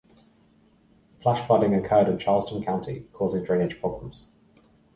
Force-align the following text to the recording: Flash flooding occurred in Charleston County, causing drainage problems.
Flash 1.21 1.45
flooding 1.45 1.75
occurred 1.75 2.09
in 2.09 2.17
Charleston 2.17 2.63
County, 2.63 3.05
causing 3.13 3.43
drainage 3.43 3.79
problems. 3.79 4.29